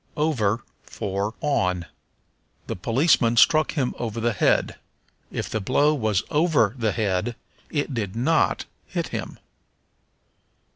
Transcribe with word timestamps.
Over 0.17 0.61
for 0.81 1.35
On. 1.41 1.85
"The 2.65 2.75
policeman 2.75 3.37
struck 3.37 3.73
him 3.73 3.93
over 3.99 4.19
the 4.19 4.33
head." 4.33 4.77
If 5.31 5.47
the 5.47 5.59
blow 5.61 5.93
was 5.93 6.23
over 6.31 6.73
the 6.75 6.91
head 6.91 7.35
it 7.69 7.93
did 7.93 8.15
not 8.15 8.65
hit 8.87 9.09
him. 9.09 9.37